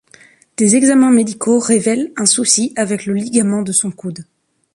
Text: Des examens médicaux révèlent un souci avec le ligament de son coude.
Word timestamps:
Des 0.57 0.75
examens 0.75 1.11
médicaux 1.11 1.59
révèlent 1.59 2.11
un 2.17 2.25
souci 2.25 2.73
avec 2.75 3.05
le 3.05 3.13
ligament 3.13 3.61
de 3.61 3.71
son 3.71 3.91
coude. 3.91 4.25